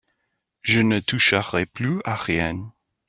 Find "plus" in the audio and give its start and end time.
1.67-2.01